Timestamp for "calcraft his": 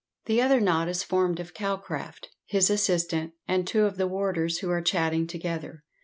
1.53-2.71